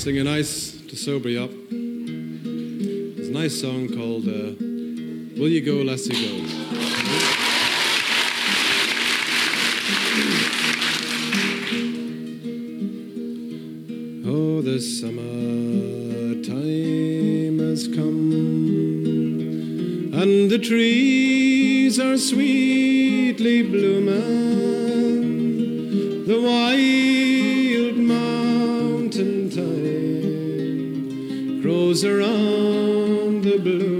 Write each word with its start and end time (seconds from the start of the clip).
sing 0.00 0.16
a 0.16 0.24
nice 0.24 0.80
to 0.88 0.96
sober 0.96 1.28
you 1.28 1.42
up. 1.42 1.50
It's 1.50 3.28
a 3.28 3.32
nice 3.32 3.60
song 3.60 3.86
called 3.88 4.26
uh, 4.26 4.54
Will 5.38 5.50
You 5.50 5.60
Go, 5.60 5.82
Lassie 5.82 6.14
Go? 6.14 6.40
Oh, 14.24 14.62
the 14.62 14.80
summer 14.80 16.42
time 16.44 17.58
has 17.58 17.86
come, 17.86 18.32
and 20.14 20.50
the 20.50 20.58
trees 20.58 22.00
are 22.00 22.16
sweetly 22.16 23.64
blooming. 23.64 24.24
The 26.26 26.40
wild 26.40 27.19
around 32.04 33.42
the 33.42 33.58
blooming 33.58 33.99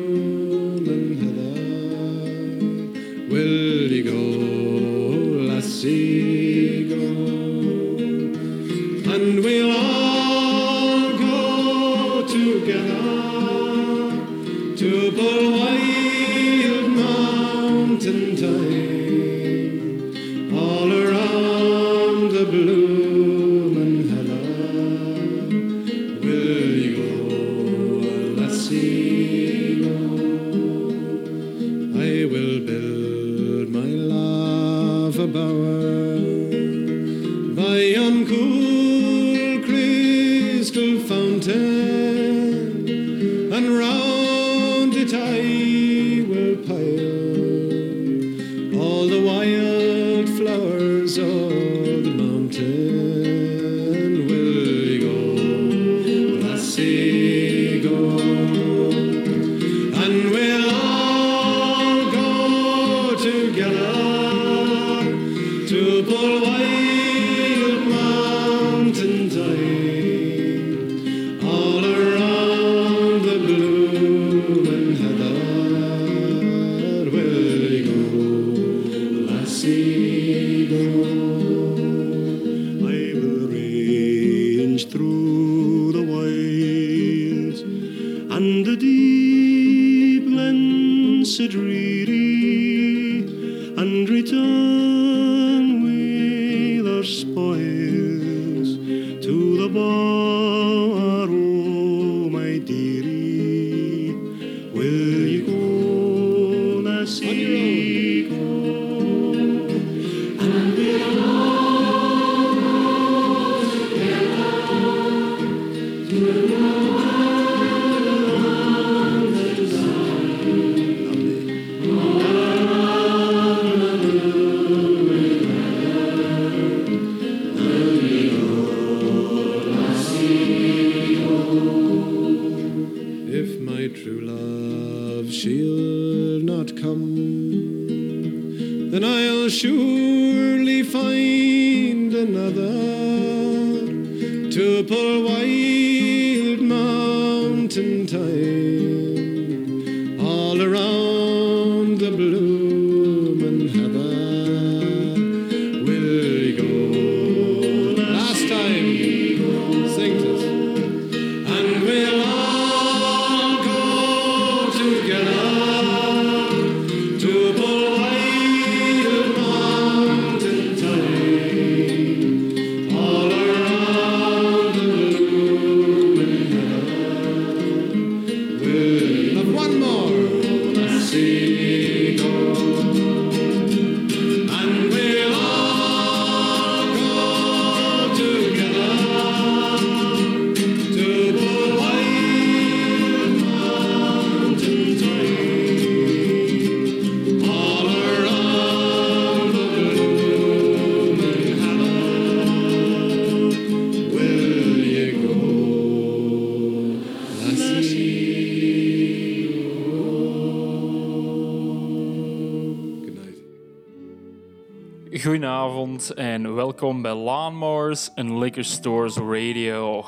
En 216.14 216.54
welkom 216.54 217.02
bij 217.02 217.14
Lawnmowers 217.14 218.14
en 218.14 218.38
Liquor 218.38 218.64
Stores 218.64 219.16
Radio. 219.16 220.04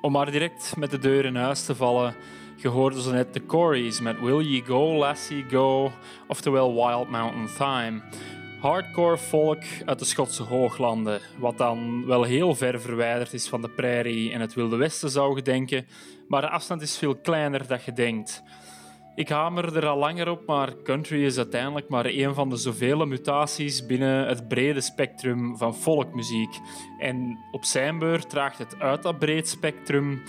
Om 0.00 0.12
maar 0.12 0.30
direct 0.30 0.76
met 0.76 0.90
de 0.90 0.98
deur 0.98 1.24
in 1.24 1.36
huis 1.36 1.64
te 1.64 1.74
vallen, 1.74 2.14
je 2.56 2.68
hoorde 2.68 3.02
zo 3.02 3.12
net 3.12 3.34
de 3.34 3.46
Corys 3.46 4.00
met 4.00 4.20
Will 4.20 4.40
You 4.40 4.64
Go 4.64 4.94
Lassie 4.96 5.44
Go, 5.48 5.92
oftewel 6.26 6.74
Wild 6.74 7.08
Mountain 7.08 7.46
Thyme. 7.46 8.02
Hardcore 8.60 9.18
folk 9.18 9.62
uit 9.84 9.98
de 9.98 10.04
Schotse 10.04 10.42
hooglanden, 10.42 11.20
wat 11.38 11.58
dan 11.58 12.06
wel 12.06 12.22
heel 12.22 12.54
ver 12.54 12.80
verwijderd 12.80 13.32
is 13.32 13.48
van 13.48 13.60
de 13.60 13.70
prairie 13.70 14.32
en 14.32 14.40
het 14.40 14.54
Wilde 14.54 14.76
Westen 14.76 15.10
zou 15.10 15.36
je 15.36 15.42
denken, 15.42 15.86
maar 16.28 16.40
de 16.40 16.50
afstand 16.50 16.82
is 16.82 16.98
veel 16.98 17.16
kleiner 17.16 17.66
dan 17.66 17.78
je 17.84 17.92
denkt. 17.92 18.42
Ik 19.14 19.28
hamer 19.28 19.76
er 19.76 19.86
al 19.86 19.98
langer 19.98 20.30
op, 20.30 20.46
maar 20.46 20.82
country 20.82 21.24
is 21.24 21.36
uiteindelijk 21.36 21.88
maar 21.88 22.06
een 22.06 22.34
van 22.34 22.48
de 22.48 22.56
zoveel 22.56 23.06
mutaties 23.06 23.86
binnen 23.86 24.26
het 24.26 24.48
brede 24.48 24.80
spectrum 24.80 25.56
van 25.56 25.74
folkmuziek. 25.74 26.58
En 26.98 27.38
op 27.50 27.64
zijn 27.64 27.98
beurt 27.98 28.30
draagt 28.30 28.58
het 28.58 28.80
uit 28.80 29.02
dat 29.02 29.18
breed 29.18 29.48
spectrum 29.48 30.22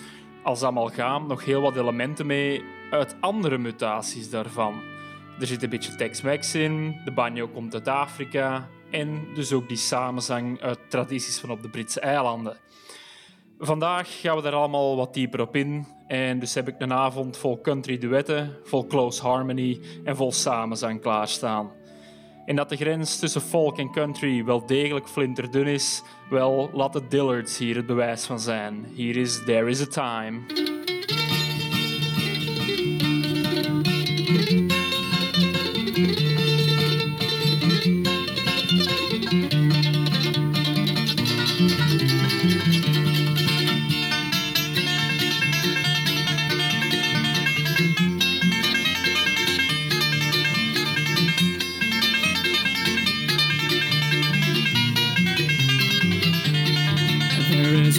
als 0.44 0.64
amalgaam 0.64 1.28
nog 1.28 1.46
heel 1.46 1.62
wat 1.62 1.76
elementen 1.76 2.26
mee 2.26 2.64
uit 2.92 3.16
andere 3.20 3.58
mutaties 3.58 4.30
daarvan. 4.30 4.82
Er 5.40 5.48
zit 5.48 5.64
een 5.64 5.70
beetje 5.70 5.96
Tex-Mex 5.96 6.56
in, 6.56 7.02
de 7.06 7.12
banjo 7.14 7.48
komt 7.48 7.74
uit 7.74 7.88
Afrika 7.88 8.70
en 8.92 9.28
dus 9.34 9.54
ook 9.54 9.68
die 9.68 9.78
samenzang 9.78 10.62
uit 10.62 10.80
tradities 10.90 11.40
van 11.40 11.52
op 11.52 11.62
de 11.62 11.70
Britse 11.70 12.00
eilanden. 12.00 12.58
Vandaag 13.60 14.22
gaan 14.22 14.36
we 14.36 14.42
daar 14.42 14.54
allemaal 14.54 14.96
wat 14.96 15.14
dieper 15.14 15.42
op 15.42 15.56
in. 15.56 15.86
En 16.12 16.40
dus 16.40 16.54
heb 16.54 16.68
ik 16.68 16.76
een 16.78 16.94
avond 16.94 17.38
vol 17.38 17.62
country 17.62 17.98
duetten, 17.98 18.58
vol 18.64 18.88
close 18.88 19.22
harmony 19.22 19.80
en 20.04 20.16
vol 20.16 20.32
samenzang 20.32 21.02
klaarstaan. 21.02 21.72
En 22.46 22.56
dat 22.56 22.70
de 22.70 22.76
grens 22.76 23.20
tussen 23.20 23.42
folk 23.42 23.78
en 23.78 23.92
country 23.92 24.44
wel 24.46 24.66
degelijk 24.66 25.08
flinterdun 25.08 25.68
is, 25.68 26.02
wel 26.30 26.70
laat 26.74 26.94
de 26.94 27.08
Dillards 27.08 27.58
hier 27.58 27.76
het 27.76 27.86
bewijs 27.86 28.26
van 28.26 28.40
zijn. 28.40 28.86
Hier 28.94 29.18
is 29.18 29.44
There 29.44 29.70
Is 29.70 29.82
a 29.82 29.86
Time. 29.86 30.40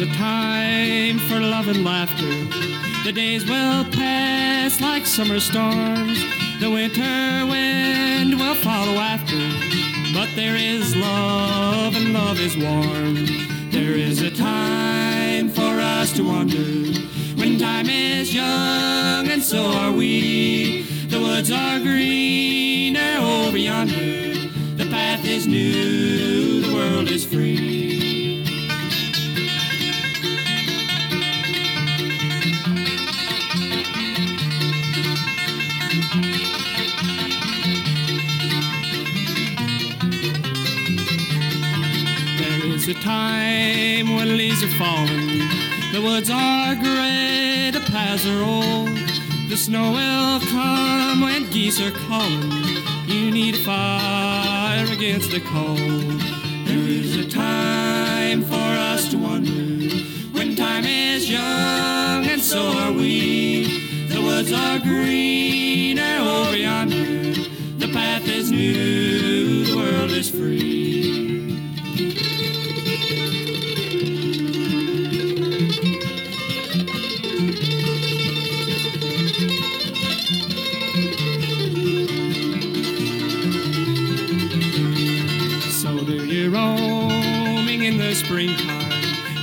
A 0.03 0.07
time 0.15 1.19
for 1.29 1.39
love 1.39 1.69
and 1.69 1.85
laughter. 1.85 2.35
The 3.05 3.13
days 3.13 3.45
will 3.45 3.85
pass 3.85 4.81
like 4.81 5.07
summer 5.07 5.39
storms. 5.39 6.19
The 6.59 6.69
winter 6.69 7.47
wind 7.47 8.35
will 8.35 8.57
follow 8.57 8.95
after. 8.99 9.39
But 10.13 10.29
there 10.35 10.57
is 10.57 10.97
love 10.97 11.95
and 11.95 12.13
love 12.13 12.41
is 12.41 12.57
warm. 12.57 13.27
There 13.71 13.93
is 13.93 14.23
a 14.23 14.31
time 14.31 15.49
for 15.51 15.79
us 15.79 16.13
to 16.17 16.25
wander. 16.25 16.99
When 17.39 17.59
time 17.59 17.89
is 17.89 18.35
young 18.35 19.29
and 19.29 19.43
so 19.43 19.63
are 19.63 19.93
we. 19.93 20.83
The 21.11 21.21
woods 21.21 21.53
are 21.53 21.79
greener 21.79 23.19
over 23.21 23.57
yonder. 23.57 24.35
The 24.77 24.89
path 24.91 25.25
is 25.25 25.47
new, 25.47 26.63
the 26.63 26.75
world 26.75 27.09
is 27.09 27.25
free. 27.25 27.92
A 42.93 43.01
time 43.01 44.17
when 44.17 44.37
leaves 44.37 44.63
are 44.63 44.79
falling, 44.79 45.39
the 45.93 46.01
woods 46.03 46.29
are 46.29 46.75
gray, 46.75 47.71
the 47.73 47.81
paths 47.91 48.27
are 48.27 48.43
old. 48.43 48.89
The 49.49 49.57
snow 49.57 49.93
will 49.93 50.41
come 50.51 51.23
when 51.23 51.49
geese 51.51 51.81
are 51.81 51.91
calling. 52.07 52.53
You 53.07 53.31
need 53.31 53.55
a 53.55 53.65
fire 53.65 54.85
against 54.93 55.31
the 55.31 55.41
cold. 55.41 56.21
There 56.67 56.87
is 56.99 57.17
a 57.17 57.29
time 57.31 58.43
for 58.43 58.71
us 58.93 59.11
to 59.11 59.17
wonder 59.17 59.97
when 60.37 60.55
time 60.55 60.85
is 60.85 61.31
young, 61.31 62.27
and 62.27 62.43
so 62.43 62.61
are 62.61 62.93
we. 62.93 64.07
The 64.09 64.21
woods 64.21 64.53
are 64.53 64.79
greener 64.79 66.19
over 66.21 66.57
yonder. 66.57 67.33
The 67.79 67.91
path 67.93 68.29
is 68.29 68.51
new, 68.51 69.65
the 69.65 69.77
world 69.77 70.11
is 70.11 70.29
free. 70.29 71.22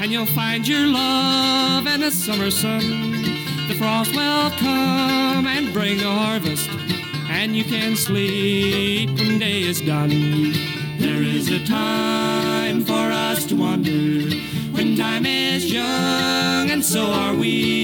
And 0.10 0.16
you'll 0.16 0.26
find 0.26 0.68
your 0.68 0.88
love 0.88 1.86
in 1.86 2.00
the 2.02 2.10
summer 2.10 2.50
sun. 2.50 2.82
The 3.68 3.76
frost 3.78 4.16
will 4.16 4.50
come 4.58 5.46
and 5.46 5.72
bring 5.72 6.00
the 6.00 6.10
harvest, 6.10 6.68
and 7.30 7.56
you 7.56 7.64
can 7.64 7.96
sleep 7.96 9.12
when 9.20 9.38
day 9.38 9.62
is 9.62 9.82
done. 9.82 10.10
There 10.98 11.22
is 11.22 11.52
a 11.52 11.64
time 11.64 12.84
for 12.86 13.12
us 13.12 13.46
to 13.50 13.56
wander 13.56 14.36
when 14.72 14.98
time 14.98 15.28
is 15.28 15.72
young, 15.72 16.72
and 16.72 16.84
so 16.84 17.06
are 17.06 17.36
we. 17.36 17.79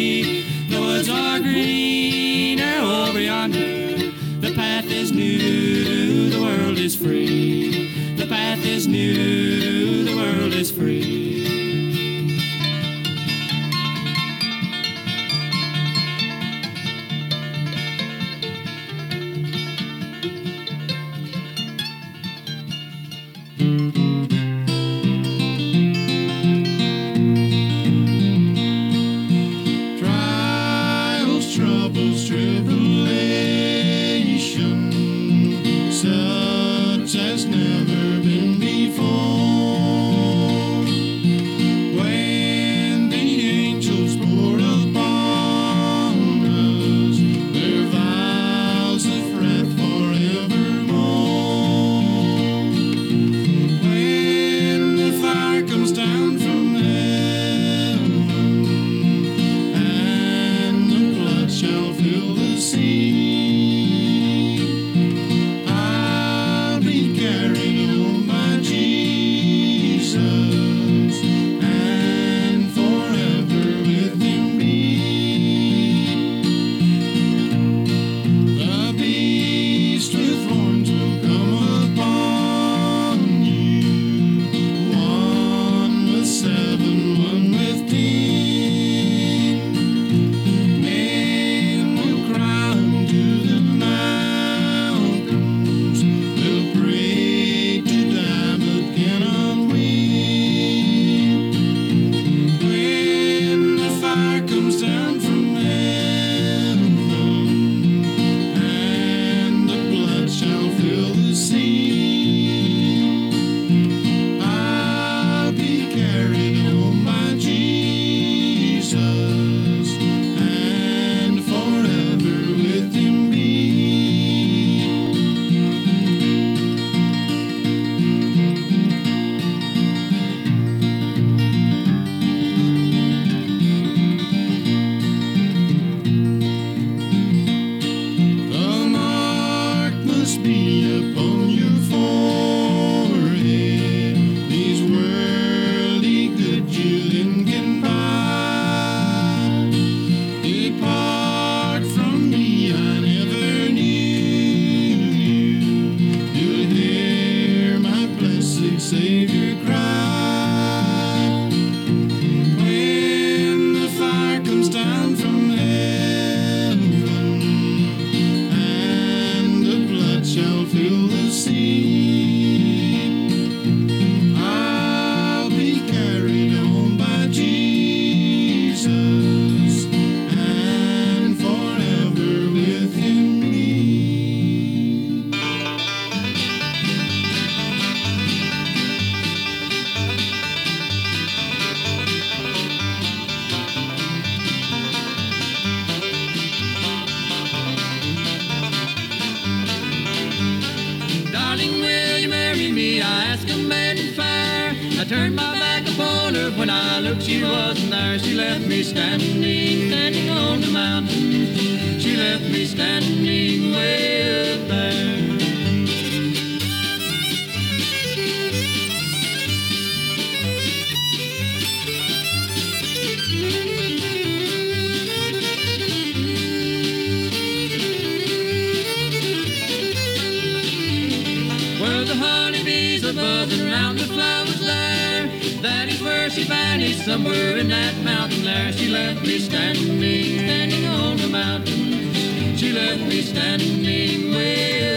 she 236.35 236.43
vanished 236.43 237.05
somewhere 237.05 237.57
in 237.57 237.69
that 237.69 237.95
mountain 238.03 238.43
there. 238.43 238.73
She 238.73 238.89
left 238.89 239.21
me 239.21 239.39
standing, 239.39 239.99
standing 240.39 240.85
on 240.85 241.15
the 241.17 241.27
mountain. 241.27 242.57
She 242.57 242.73
left 242.73 243.01
me 243.03 243.21
standing 243.21 244.31
with. 244.31 244.94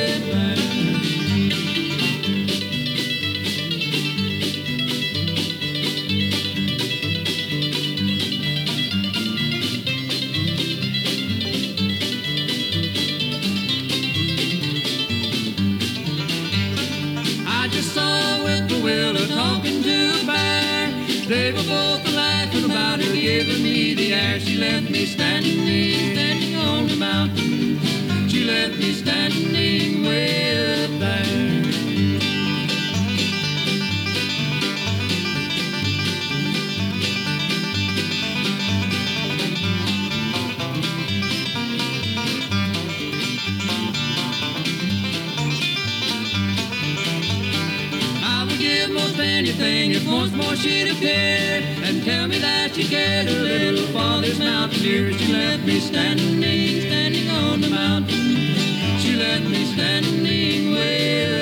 she'd 50.59 50.91
appear 50.91 51.63
and 51.85 52.05
tell 52.05 52.27
me 52.27 52.39
that 52.39 52.75
she'd 52.75 52.91
get 52.91 53.27
a 53.27 53.31
little 53.31 53.87
father's 53.93 54.39
mountain 54.39 54.83
dear. 54.83 55.13
She 55.13 55.33
left 55.33 55.65
me 55.65 55.81
standing, 55.81 56.41
standing 56.81 57.31
on 57.31 57.61
the 57.61 57.69
mountain. 57.69 58.99
She 58.99 59.17
left 59.17 59.45
me 59.45 59.65
standing 59.65 60.73
where. 60.73 61.38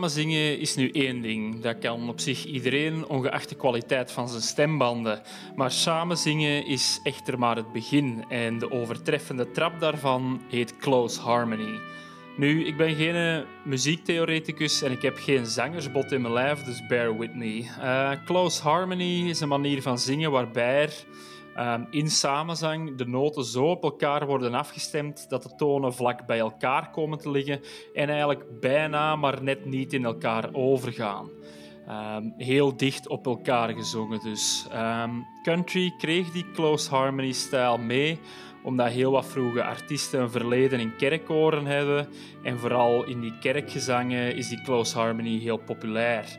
Samen 0.00 0.20
zingen 0.22 0.58
is 0.58 0.74
nu 0.74 0.90
één 0.90 1.20
ding. 1.20 1.60
Dat 1.60 1.78
kan 1.78 2.08
op 2.08 2.20
zich 2.20 2.44
iedereen, 2.44 3.08
ongeacht 3.08 3.48
de 3.48 3.54
kwaliteit 3.54 4.12
van 4.12 4.28
zijn 4.28 4.42
stembanden. 4.42 5.22
Maar 5.56 5.70
samen 5.70 6.16
zingen 6.16 6.66
is 6.66 7.00
echter 7.02 7.38
maar 7.38 7.56
het 7.56 7.72
begin. 7.72 8.24
En 8.28 8.58
de 8.58 8.70
overtreffende 8.70 9.50
trap 9.50 9.80
daarvan 9.80 10.40
heet 10.48 10.76
close 10.76 11.20
harmony. 11.20 11.80
Nu, 12.36 12.66
ik 12.66 12.76
ben 12.76 12.94
geen 12.94 13.14
eh, 13.14 13.46
muziektheoreticus 13.64 14.82
en 14.82 14.92
ik 14.92 15.02
heb 15.02 15.16
geen 15.16 15.46
zangersbot 15.46 16.12
in 16.12 16.20
mijn 16.20 16.34
lijf, 16.34 16.62
dus 16.62 16.86
bear 16.86 17.18
with 17.18 17.34
me. 17.34 17.64
Uh, 17.78 18.10
close 18.24 18.62
harmony 18.62 19.28
is 19.28 19.40
een 19.40 19.48
manier 19.48 19.82
van 19.82 19.98
zingen 19.98 20.30
waarbij 20.30 20.88
um, 21.60 21.86
in 21.90 22.10
samenzang 22.10 22.96
de 22.96 23.06
noten 23.06 23.44
zo 23.44 23.64
op 23.64 23.82
elkaar 23.82 24.26
worden 24.26 24.54
afgestemd 24.54 25.28
dat 25.28 25.42
de 25.42 25.54
tonen 25.54 25.94
vlak 25.94 26.26
bij 26.26 26.38
elkaar 26.38 26.90
komen 26.90 27.18
te 27.18 27.30
liggen 27.30 27.60
en 27.94 28.08
eigenlijk 28.08 28.60
bijna 28.60 29.16
maar 29.16 29.42
net 29.42 29.64
niet 29.64 29.92
in 29.92 30.04
elkaar 30.04 30.48
overgaan. 30.52 31.28
Um, 31.88 32.34
heel 32.36 32.76
dicht 32.76 33.08
op 33.08 33.26
elkaar 33.26 33.68
gezongen 33.68 34.20
dus. 34.20 34.66
Um, 34.74 35.26
country 35.42 35.94
kreeg 35.98 36.30
die 36.30 36.50
close 36.52 36.90
harmony 36.90 37.32
stijl 37.32 37.78
mee 37.78 38.18
omdat 38.62 38.90
heel 38.90 39.10
wat 39.10 39.26
vroege 39.26 39.64
artiesten 39.64 40.20
een 40.20 40.30
verleden 40.30 40.80
in 40.80 40.96
kerkkoren 40.96 41.66
hebben. 41.66 42.08
En 42.42 42.58
vooral 42.58 43.04
in 43.04 43.20
die 43.20 43.38
kerkgezangen 43.38 44.36
is 44.36 44.48
die 44.48 44.62
close 44.62 44.98
harmony 44.98 45.38
heel 45.38 45.56
populair. 45.56 46.38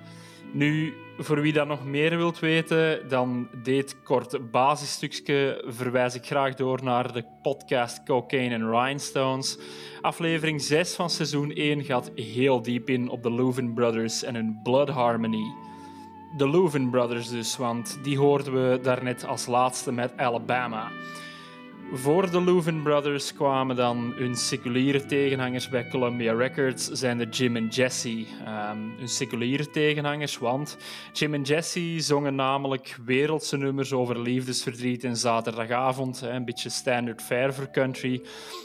Nu, 0.54 0.94
voor 1.24 1.42
wie 1.42 1.54
dat 1.54 1.68
nog 1.68 1.86
meer 1.86 2.18
wilt 2.18 2.40
weten, 2.40 3.08
dan 3.10 3.48
dit 3.64 4.04
kort 4.04 4.52
basisstukje 4.52 5.64
verwijs 5.68 6.16
ik 6.16 6.26
graag 6.26 6.56
door 6.56 6.84
naar 6.84 7.14
de 7.14 7.24
podcast 7.42 8.04
Cocaine 8.04 8.56
and 8.56 8.74
Rhinestones. 8.74 9.58
Aflevering 10.02 10.62
6 10.62 10.96
van 10.96 11.10
seizoen 11.10 11.52
1 11.52 11.84
gaat 11.84 12.12
heel 12.16 12.62
diep 12.62 12.90
in 12.90 13.10
op 13.10 13.24
de 13.24 13.34
Leuven 13.34 13.74
Brothers 13.74 14.24
en 14.24 14.36
hun 14.36 14.60
Blood 14.64 14.90
Harmony. 14.90 15.54
De 16.38 16.50
Leuven 16.50 16.90
Brothers 16.90 17.30
dus, 17.30 17.58
want 17.58 18.00
die 18.04 18.18
hoorden 18.18 18.54
we 18.54 18.80
daarnet 18.82 19.26
als 19.26 19.46
laatste 19.46 19.92
met 19.92 20.18
Alabama. 20.18 20.92
Voor 21.94 22.32
de 22.32 22.42
Leuven 22.42 22.82
Brothers 22.82 23.34
kwamen 23.34 23.76
dan 23.76 24.14
hun 24.16 24.36
seculiere 24.36 25.06
tegenhangers 25.06 25.70
bij 25.70 25.88
Columbia 25.88 26.34
Records, 26.34 26.88
zijn 26.88 27.18
de 27.18 27.30
Jim 27.30 27.56
en 27.56 27.68
Jesse. 27.68 28.10
Um, 28.10 28.94
hun 28.98 29.08
seculiere 29.08 29.70
tegenhangers, 29.70 30.38
want 30.38 30.78
Jim 31.14 31.34
en 31.34 31.42
Jesse 31.42 32.00
zongen 32.00 32.36
namelijk 32.36 32.98
wereldse 33.06 33.58
nummers 33.58 33.94
over 33.94 34.20
liefdesverdriet 34.20 35.04
en 35.04 35.18
zaterdagavond, 35.18 36.22
een 36.22 36.46
beetje 36.46 36.70
standard 36.70 37.22
fare 37.22 37.54
voor 37.54 37.72
country. 37.72 38.22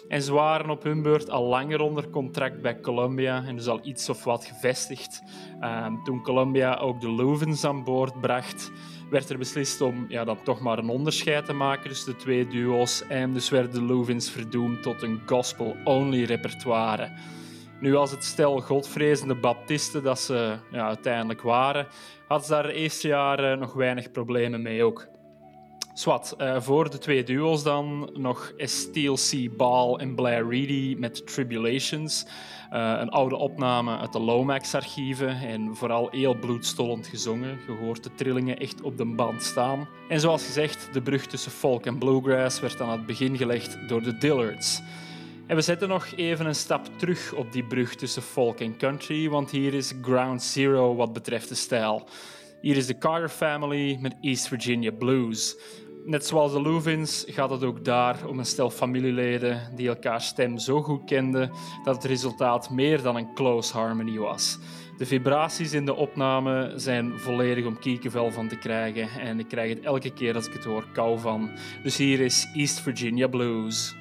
En 0.08 0.22
ze 0.22 0.32
waren 0.32 0.70
op 0.70 0.82
hun 0.82 1.02
beurt 1.02 1.30
al 1.30 1.44
langer 1.44 1.80
onder 1.80 2.08
contract 2.10 2.62
bij 2.62 2.80
Columbia 2.80 3.44
en 3.46 3.56
dus 3.56 3.66
al 3.66 3.80
iets 3.82 4.08
of 4.08 4.24
wat 4.24 4.44
gevestigd. 4.44 5.22
Um, 5.60 6.04
toen 6.04 6.22
Columbia 6.22 6.76
ook 6.76 7.00
de 7.00 7.10
Louvens 7.10 7.64
aan 7.64 7.84
boord 7.84 8.20
bracht 8.20 8.70
werd 9.10 9.30
er 9.30 9.38
beslist 9.38 9.80
om 9.80 10.06
ja, 10.08 10.24
dan 10.24 10.42
toch 10.42 10.60
maar 10.60 10.78
een 10.78 10.88
onderscheid 10.88 11.44
te 11.44 11.52
maken 11.52 11.88
tussen 11.88 12.12
de 12.12 12.18
twee 12.18 12.46
duo's. 12.46 13.02
Dus 13.24 13.48
werden 13.48 13.72
de 13.72 13.82
Louvins 13.82 14.30
verdoemd 14.30 14.82
tot 14.82 15.02
een 15.02 15.20
gospel-only 15.26 16.24
repertoire. 16.24 17.10
Nu, 17.80 17.94
als 17.94 18.10
het 18.10 18.24
stel 18.24 18.60
godvrezende 18.60 19.34
baptisten 19.34 20.02
dat 20.02 20.20
ze 20.20 20.56
ja, 20.70 20.86
uiteindelijk 20.86 21.42
waren, 21.42 21.86
hadden 22.28 22.46
ze 22.46 22.52
daar 22.52 22.62
de 22.62 22.72
eerste 22.72 23.08
jaren 23.08 23.58
nog 23.58 23.72
weinig 23.72 24.10
problemen 24.10 24.62
mee 24.62 24.84
ook. 24.84 25.08
Swat, 25.98 26.34
uh, 26.38 26.60
voor 26.60 26.90
de 26.90 26.98
twee 26.98 27.22
duo's 27.22 27.62
dan 27.62 28.10
nog 28.12 28.52
Estelle 28.56 29.16
C. 29.16 29.56
Ball 29.56 29.94
en 29.94 30.14
Blair 30.14 30.48
Reedy 30.48 30.96
met 30.98 31.26
Tribulations. 31.26 32.26
Uh, 32.72 32.96
een 33.00 33.08
oude 33.08 33.36
opname 33.36 33.96
uit 33.98 34.12
de 34.12 34.20
Lomax-archieven 34.20 35.40
en 35.40 35.76
vooral 35.76 36.08
heel 36.10 36.34
bloedstollend 36.34 37.06
gezongen. 37.06 37.58
Je 37.66 37.72
hoort 37.72 38.02
de 38.02 38.14
trillingen 38.14 38.58
echt 38.58 38.82
op 38.82 38.96
de 38.96 39.04
band 39.04 39.42
staan. 39.42 39.88
En 40.08 40.20
zoals 40.20 40.44
gezegd, 40.44 40.88
de 40.92 41.02
brug 41.02 41.26
tussen 41.26 41.52
folk 41.52 41.86
en 41.86 41.98
bluegrass 41.98 42.60
werd 42.60 42.80
aan 42.80 42.90
het 42.90 43.06
begin 43.06 43.36
gelegd 43.36 43.88
door 43.88 44.02
de 44.02 44.18
Dillards. 44.18 44.80
En 45.46 45.56
we 45.56 45.62
zetten 45.62 45.88
nog 45.88 46.06
even 46.16 46.46
een 46.46 46.54
stap 46.54 46.86
terug 46.98 47.34
op 47.34 47.52
die 47.52 47.64
brug 47.64 47.94
tussen 47.94 48.22
folk 48.22 48.60
en 48.60 48.76
country, 48.76 49.28
want 49.28 49.50
hier 49.50 49.74
is 49.74 49.92
ground 50.02 50.42
zero 50.42 50.94
wat 50.94 51.12
betreft 51.12 51.48
de 51.48 51.54
stijl. 51.54 52.08
Hier 52.60 52.76
is 52.76 52.86
de 52.86 52.98
Carter 52.98 53.28
Family 53.28 53.98
met 54.00 54.16
East 54.20 54.48
Virginia 54.48 54.90
Blues. 54.90 55.56
Net 56.06 56.26
zoals 56.26 56.52
de 56.52 56.60
Louvins 56.60 57.24
gaat 57.28 57.50
het 57.50 57.64
ook 57.64 57.84
daar 57.84 58.26
om 58.26 58.38
een 58.38 58.46
stel 58.46 58.70
familieleden 58.70 59.72
die 59.74 59.88
elkaar 59.88 60.20
stem 60.20 60.58
zo 60.58 60.82
goed 60.82 61.04
kenden 61.04 61.50
dat 61.84 61.94
het 61.94 62.04
resultaat 62.04 62.70
meer 62.70 63.02
dan 63.02 63.16
een 63.16 63.34
close 63.34 63.72
harmony 63.72 64.18
was. 64.18 64.58
De 64.98 65.06
vibraties 65.06 65.72
in 65.72 65.84
de 65.84 65.94
opname 65.94 66.72
zijn 66.76 67.18
volledig 67.18 67.66
om 67.66 67.78
kiekenvel 67.78 68.30
van 68.30 68.48
te 68.48 68.58
krijgen 68.58 69.08
en 69.20 69.38
ik 69.38 69.48
krijg 69.48 69.74
het 69.74 69.84
elke 69.84 70.12
keer 70.12 70.34
als 70.34 70.46
ik 70.46 70.52
het 70.52 70.64
hoor 70.64 70.84
kou 70.92 71.18
van. 71.18 71.50
Dus 71.82 71.96
hier 71.96 72.20
is 72.20 72.48
East 72.54 72.80
Virginia 72.80 73.28
Blues. 73.28 73.94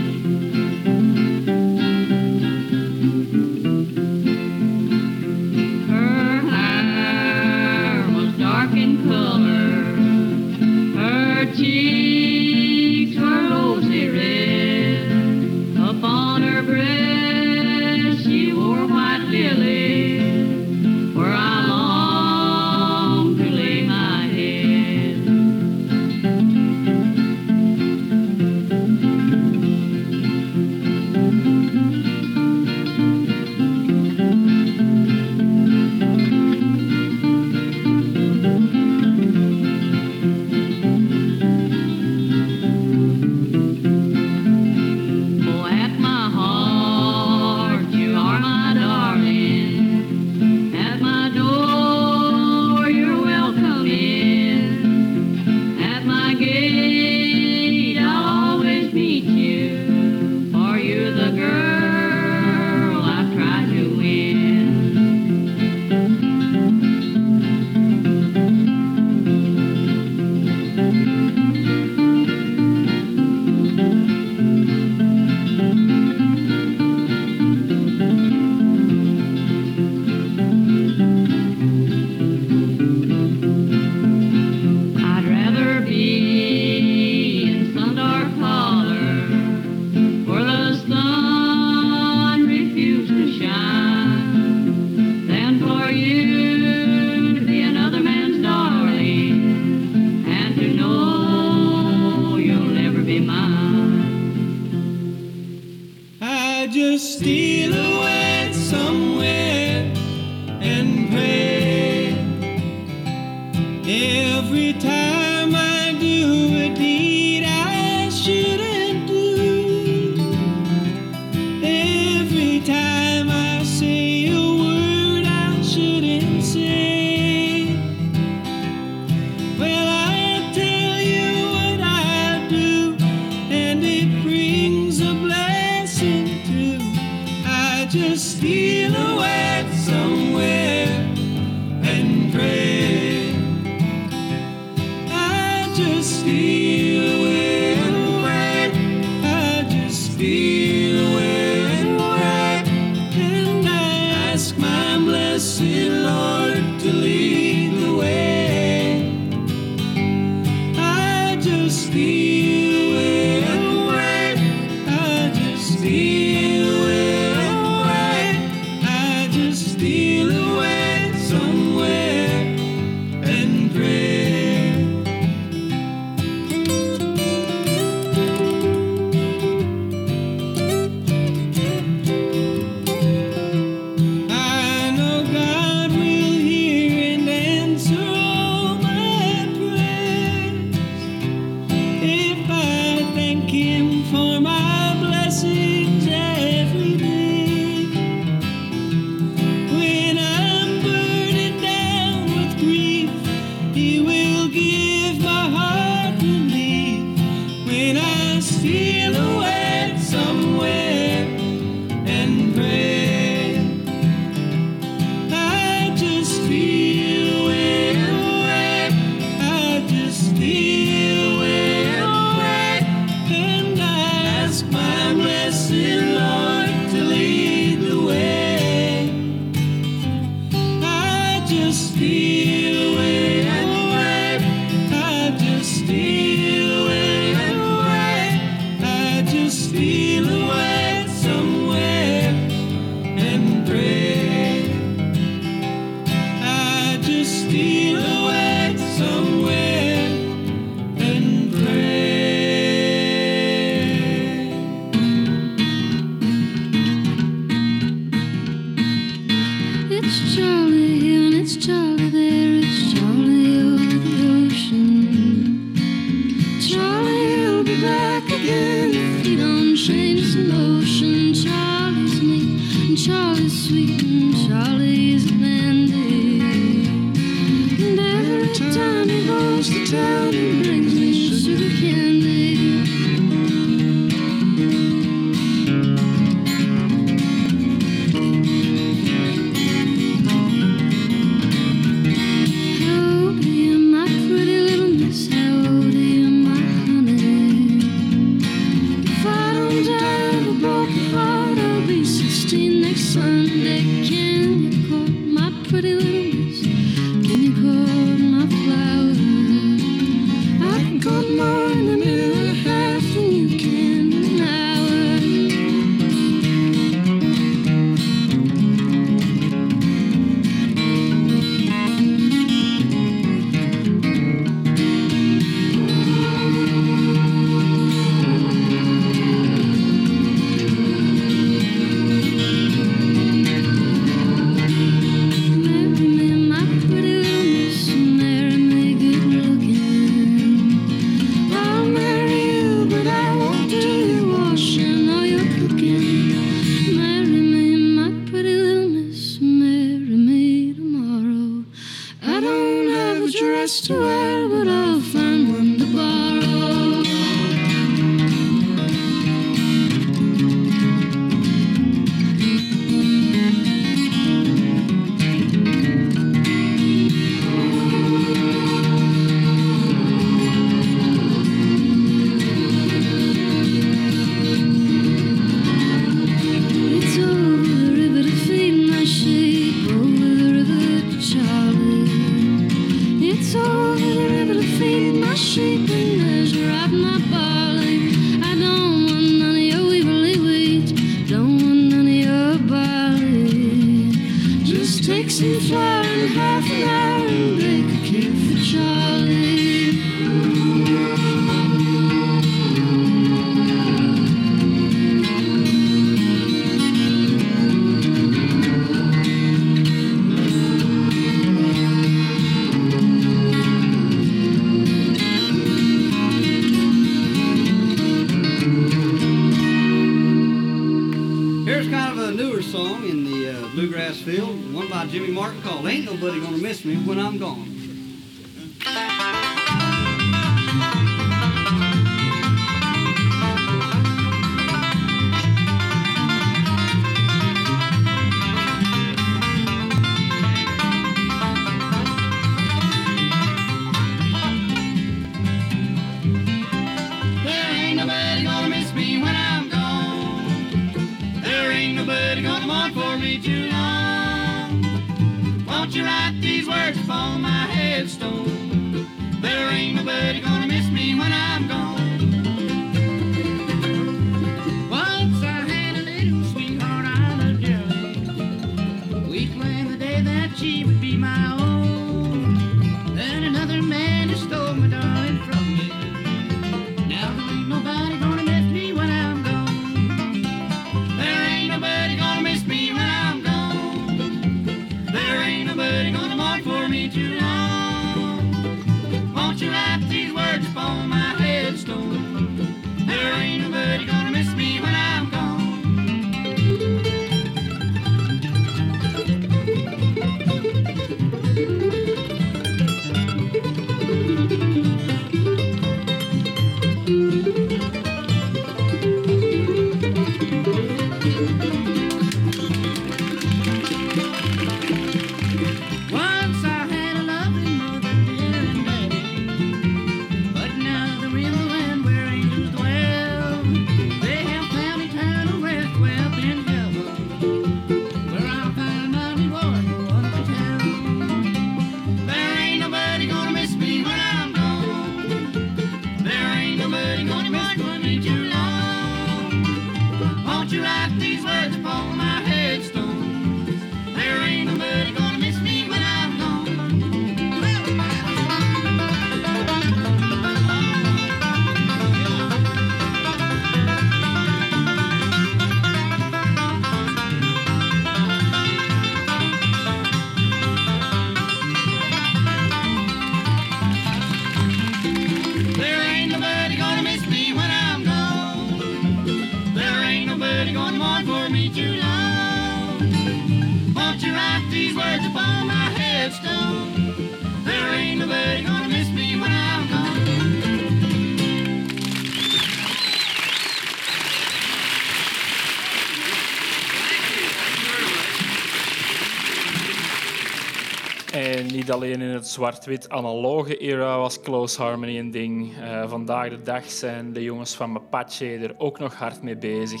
Alleen 591.98 592.20
in 592.20 592.28
het 592.28 592.48
zwart-wit 592.48 593.08
analoge 593.08 593.76
era 593.76 594.18
was 594.18 594.40
Close 594.40 594.82
Harmony 594.82 595.18
een 595.18 595.30
ding. 595.30 595.76
Eh, 595.80 596.08
vandaag 596.08 596.48
de 596.48 596.62
dag 596.62 596.90
zijn 596.90 597.32
de 597.32 597.42
jongens 597.42 597.74
van 597.74 597.92
Mapache 597.92 598.56
er 598.56 598.74
ook 598.78 598.98
nog 598.98 599.14
hard 599.14 599.42
mee 599.42 599.56
bezig. 599.56 600.00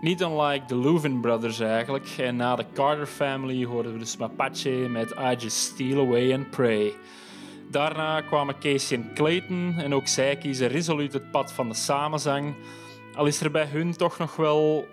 Niet 0.00 0.20
unlike 0.20 0.66
de 0.66 0.74
Louvin 0.74 1.20
Brothers 1.20 1.60
eigenlijk. 1.60 2.08
En 2.18 2.36
na 2.36 2.56
de 2.56 2.64
Carter 2.74 3.06
Family 3.06 3.64
hoorden 3.64 3.92
we 3.92 3.98
dus 3.98 4.16
Mapache 4.16 4.70
met 4.70 5.10
I 5.10 5.34
Just 5.38 5.56
Steal 5.56 6.06
Away 6.06 6.34
and 6.34 6.50
Pray. 6.50 6.92
Daarna 7.70 8.20
kwamen 8.20 8.58
Casey 8.58 8.96
en 8.96 9.14
Clayton 9.14 9.74
en 9.78 9.94
ook 9.94 10.06
zij 10.06 10.36
kiezen 10.36 10.68
resoluut 10.68 11.12
het 11.12 11.30
pad 11.30 11.52
van 11.52 11.68
de 11.68 11.74
samenzang. 11.74 12.54
Al 13.14 13.26
is 13.26 13.40
er 13.40 13.50
bij 13.50 13.66
hun 13.66 13.96
toch 13.96 14.18
nog 14.18 14.36
wel 14.36 14.86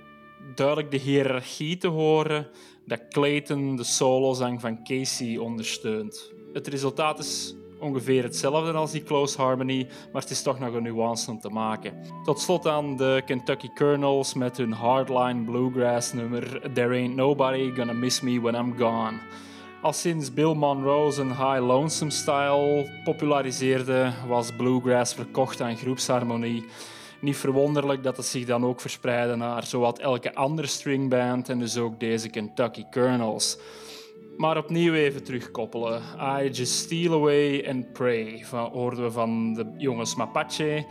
duidelijk 0.55 0.91
de 0.91 0.97
hiërarchie 0.97 1.77
te 1.77 1.87
horen 1.87 2.47
dat 2.85 3.07
Clayton 3.09 3.75
de 3.75 3.83
solozang 3.83 4.61
van 4.61 4.83
Casey 4.83 5.37
ondersteunt. 5.37 6.31
Het 6.53 6.67
resultaat 6.67 7.19
is 7.19 7.55
ongeveer 7.79 8.23
hetzelfde 8.23 8.71
als 8.71 8.91
die 8.91 9.03
Close 9.03 9.41
Harmony, 9.41 9.87
maar 10.11 10.21
het 10.21 10.31
is 10.31 10.41
toch 10.41 10.59
nog 10.59 10.73
een 10.73 10.83
nuance 10.83 11.31
om 11.31 11.39
te 11.39 11.49
maken. 11.49 11.93
Tot 12.23 12.39
slot 12.39 12.67
aan 12.67 12.97
de 12.97 13.21
Kentucky 13.25 13.69
Colonels 13.75 14.33
met 14.33 14.57
hun 14.57 14.71
hardline 14.71 15.43
bluegrass 15.43 16.13
nummer 16.13 16.71
There 16.73 16.95
Ain't 16.95 17.15
Nobody 17.15 17.71
Gonna 17.75 17.93
Miss 17.93 18.21
Me 18.21 18.41
When 18.41 18.55
I'm 18.55 18.77
Gone. 18.77 19.19
Al 19.81 19.93
sinds 19.93 20.33
Bill 20.33 20.53
Monroe 20.53 21.11
zijn 21.11 21.27
High 21.27 21.59
Lonesome 21.59 22.11
Style 22.11 22.89
populariseerde, 23.03 24.11
was 24.27 24.55
bluegrass 24.55 25.13
verkocht 25.13 25.61
aan 25.61 25.77
groepsharmonie. 25.77 26.65
Niet 27.19 27.37
verwonderlijk 27.37 28.03
dat 28.03 28.17
het 28.17 28.25
zich 28.25 28.45
dan 28.45 28.65
ook 28.65 28.81
verspreidde 28.81 29.35
naar 29.35 29.65
zowat 29.65 29.99
elke 29.99 30.35
andere 30.35 30.67
stringband 30.67 31.49
en 31.49 31.59
dus 31.59 31.77
ook 31.77 31.99
deze 31.99 32.29
Kentucky 32.29 32.85
Colonels. 32.91 33.57
Maar 34.37 34.57
opnieuw 34.57 34.93
even 34.93 35.23
terugkoppelen. 35.23 36.01
I 36.43 36.49
Just 36.49 36.73
Steal 36.73 37.13
Away 37.13 37.67
and 37.69 37.93
Pray 37.93 38.43
van, 38.45 38.71
hoorden 38.71 39.03
we 39.03 39.11
van 39.11 39.53
de 39.53 39.73
jongens 39.77 40.15
Mapache. 40.15 40.85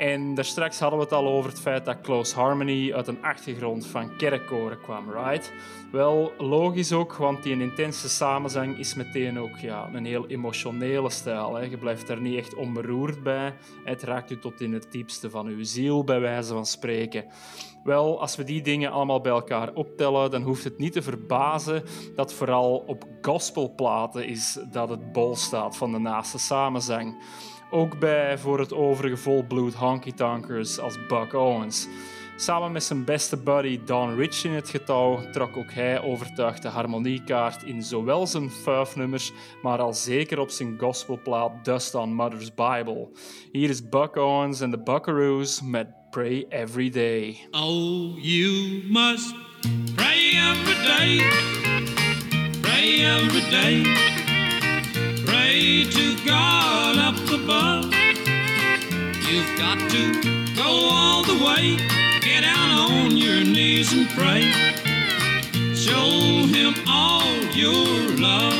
En 0.00 0.34
daar 0.34 0.44
straks 0.44 0.78
hadden 0.78 0.98
we 0.98 1.04
het 1.04 1.14
al 1.14 1.28
over 1.28 1.50
het 1.50 1.60
feit 1.60 1.84
dat 1.84 2.00
Close 2.00 2.34
Harmony 2.34 2.92
uit 2.92 3.06
een 3.06 3.22
achtergrond 3.22 3.86
van 3.86 4.16
kerkkoren 4.16 4.80
kwam, 4.80 5.10
right? 5.12 5.52
Wel, 5.92 6.32
logisch 6.38 6.92
ook, 6.92 7.16
want 7.16 7.42
die 7.42 7.60
intense 7.60 8.08
samenzang 8.08 8.78
is 8.78 8.94
meteen 8.94 9.38
ook 9.38 9.56
ja, 9.56 9.88
een 9.92 10.04
heel 10.04 10.26
emotionele 10.26 11.10
stijl. 11.10 11.54
Hè. 11.54 11.62
Je 11.64 11.76
blijft 11.76 12.06
daar 12.06 12.20
niet 12.20 12.38
echt 12.38 12.54
onberoerd 12.54 13.22
bij. 13.22 13.54
Het 13.84 14.02
raakt 14.02 14.30
u 14.30 14.38
tot 14.38 14.60
in 14.60 14.72
het 14.72 14.86
diepste 14.90 15.30
van 15.30 15.46
uw 15.46 15.64
ziel, 15.64 16.04
bij 16.04 16.20
wijze 16.20 16.52
van 16.52 16.66
spreken. 16.66 17.24
Wel, 17.84 18.20
als 18.20 18.36
we 18.36 18.44
die 18.44 18.62
dingen 18.62 18.90
allemaal 18.90 19.20
bij 19.20 19.32
elkaar 19.32 19.72
optellen, 19.74 20.30
dan 20.30 20.42
hoeft 20.42 20.64
het 20.64 20.78
niet 20.78 20.92
te 20.92 21.02
verbazen 21.02 21.82
dat 22.16 22.32
vooral 22.32 22.84
op 22.86 23.04
gospelplaten 23.20 24.26
is 24.26 24.58
dat 24.70 24.88
het 24.88 25.12
bol 25.12 25.36
staat 25.36 25.76
van 25.76 25.92
de 25.92 25.98
naaste 25.98 26.38
samenzang. 26.38 27.22
Ook 27.70 27.98
bij 27.98 28.38
voor 28.38 28.58
het 28.58 28.72
overige 28.72 29.16
volbloed 29.16 29.74
honky-tonkers 29.74 30.78
als 30.78 31.06
Buck 31.08 31.34
Owens. 31.34 31.88
Samen 32.36 32.72
met 32.72 32.84
zijn 32.84 33.04
beste 33.04 33.36
buddy 33.36 33.80
Don 33.84 34.16
Rich 34.16 34.44
in 34.44 34.50
het 34.50 34.70
getouw 34.70 35.30
trok 35.32 35.56
ook 35.56 35.72
hij 35.72 36.02
overtuigd 36.02 36.62
de 36.62 36.68
harmoniekaart 36.68 37.62
in 37.62 37.82
zowel 37.82 38.26
zijn 38.26 38.50
fuifnummers, 38.50 39.32
maar 39.62 39.78
al 39.78 39.94
zeker 39.94 40.38
op 40.38 40.50
zijn 40.50 40.78
gospelplaat 40.78 41.64
Dust 41.64 41.94
on 41.94 42.14
Mother's 42.14 42.54
Bible. 42.54 43.08
Hier 43.52 43.68
is 43.68 43.88
Buck 43.88 44.16
Owens 44.16 44.60
en 44.60 44.70
de 44.70 44.82
Buckaroos 44.82 45.62
met 45.62 46.10
Pray 46.10 46.46
Every 46.48 46.90
Day. 46.90 47.48
Oh, 47.50 48.18
you 48.18 48.82
must 48.88 49.34
pray 49.94 50.30
every 50.50 50.86
day. 50.86 51.22
Pray 52.60 53.04
every 53.04 53.50
day. 53.50 54.28
To 55.60 56.16
God 56.24 56.96
up 56.96 57.16
above. 57.28 57.92
You've 59.28 59.58
got 59.58 59.78
to 59.90 60.54
go 60.56 60.88
all 60.90 61.22
the 61.22 61.44
way. 61.44 61.76
Get 62.22 62.44
down 62.44 62.70
on 62.70 63.14
your 63.18 63.44
knees 63.44 63.92
and 63.92 64.08
pray. 64.08 64.50
Show 65.74 66.46
him 66.46 66.72
all 66.88 67.26
your 67.52 68.08
love. 68.16 68.54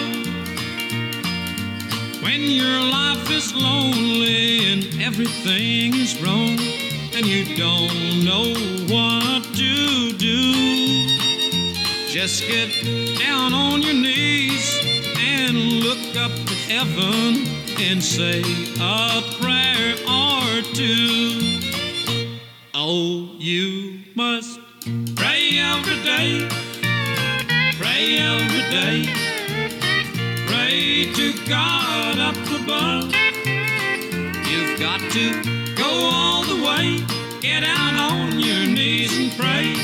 When 2.23 2.43
your 2.43 2.79
life 2.93 3.31
is 3.31 3.55
lonely 3.55 4.71
and 4.71 5.01
everything 5.01 5.95
is 5.95 6.21
wrong, 6.21 6.59
and 7.17 7.25
you 7.25 7.57
don't 7.57 8.25
know 8.27 8.53
what 8.93 9.43
to 9.55 10.13
do, 10.19 11.09
just 12.09 12.47
get 12.47 12.69
down 13.19 13.55
on 13.55 13.81
your 13.81 13.95
knees 13.95 14.79
and 15.19 15.57
look 15.81 16.17
up 16.17 16.31
heaven 16.71 17.49
and 17.81 18.01
say 18.01 18.43
a 18.79 19.23
prayer 19.41 19.95
or 20.07 20.63
two. 20.73 21.59
Oh, 22.73 23.35
you 23.41 23.99
must 24.15 24.61
pray 25.17 25.59
every 25.59 26.01
day, 26.05 26.47
pray 27.77 28.19
every 28.19 28.63
day, 28.71 28.99
pray 30.47 31.13
to 31.13 31.33
God 31.49 32.19
up 32.21 32.37
above. 32.61 33.13
You've 34.47 34.79
got 34.79 35.01
to 35.11 35.75
go 35.75 35.91
all 35.91 36.45
the 36.45 36.63
way, 36.65 37.05
get 37.41 37.65
out 37.65 38.13
on 38.13 38.39
your 38.39 38.65
knees 38.67 39.11
and 39.19 39.33
pray. 39.37 39.75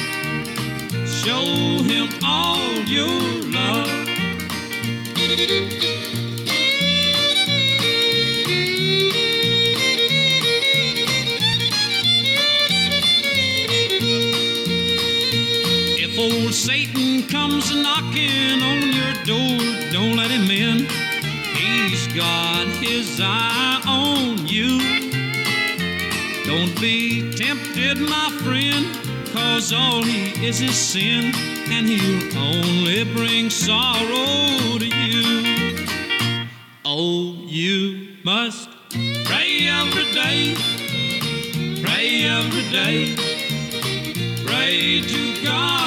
Show 1.05 1.83
him 1.83 2.09
all 2.23 2.63
your 2.85 3.43
love. 3.51 4.07
Satan 16.67 17.23
comes 17.29 17.73
knocking 17.73 18.61
on 18.61 18.93
your 18.93 19.15
door, 19.23 19.93
don't 19.93 20.17
let 20.17 20.33
him 20.33 20.51
in. 20.51 20.79
He's 21.55 22.09
got 22.09 22.67
his 22.83 23.21
eye 23.23 23.81
on 23.87 24.49
you. 24.49 24.81
Don't 26.45 26.75
be 26.81 27.31
tempted, 27.37 27.99
my 28.01 28.31
friend, 28.43 28.85
cause 29.33 29.73
all 29.73 30.03
he 30.03 30.45
is 30.45 30.61
is 30.61 30.75
sin, 30.75 31.33
and 31.71 31.87
he'll 31.87 32.37
only 32.37 33.05
bring 33.15 33.49
sorrow 33.49 34.77
to 34.81 34.87
you. 34.87 35.77
Oh, 36.85 37.37
you 37.47 38.09
must 38.25 38.69
pray 39.25 39.69
every 39.69 40.11
day, 40.13 40.57
pray 41.81 42.25
every 42.25 42.69
day. 42.73 43.15
Pray 44.45 45.01
to 45.03 45.45
God 45.45 45.86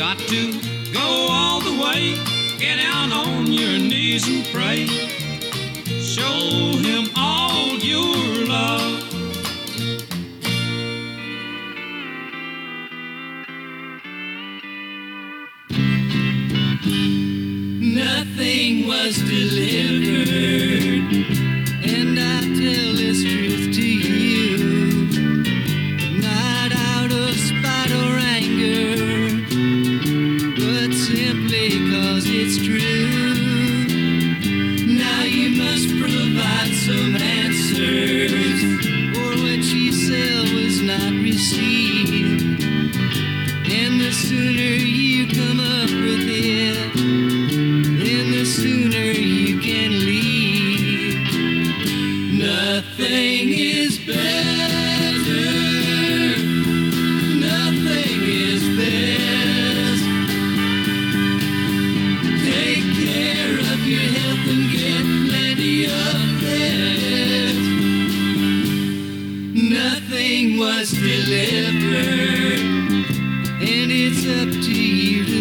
got 0.00 0.16
to 0.16 0.52
go 0.94 1.28
all 1.30 1.60
the 1.60 1.78
way, 1.78 2.14
get 2.58 2.76
down 2.76 3.12
on 3.12 3.52
your 3.52 3.78
knees 3.78 4.26
and 4.26 4.46
pray. 4.46 4.86
Show 6.00 6.78
him 6.78 7.10
all 7.14 7.76
your 7.76 8.29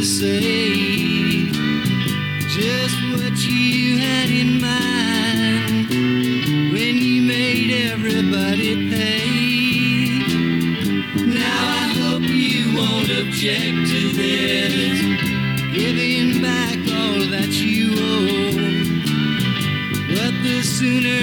say 0.04 1.46
just 2.48 2.96
what 3.12 3.36
you 3.46 3.98
had 3.98 4.30
in 4.30 4.62
mind 4.62 5.90
when 6.72 6.98
you 6.98 7.22
made 7.22 7.92
everybody 7.92 8.90
pay. 8.90 10.20
Now 11.26 11.64
I 11.84 11.88
hope 12.02 12.24
you 12.24 12.76
won't 12.78 13.10
object 13.10 13.90
to 13.92 14.12
this, 14.14 15.02
giving 15.74 16.42
back 16.42 16.78
all 16.78 17.20
that 17.36 17.52
you 17.52 17.92
owe. 17.98 18.56
But 20.16 20.34
the 20.44 20.62
sooner 20.64 21.22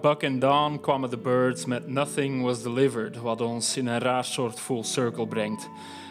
Buck 0.00 0.24
and 0.24 0.40
Dawn 0.40 0.80
kwamen 0.80 1.10
de 1.10 1.16
Birds 1.16 1.64
met 1.64 1.88
Nothing 1.88 2.42
Was 2.42 2.62
Delivered, 2.62 3.20
wat 3.20 3.40
ons 3.40 3.76
in 3.76 3.86
een 3.86 3.98
raar 3.98 4.24
soort 4.24 4.60
full 4.60 4.82
circle 4.82 5.26
brengt. 5.26 5.68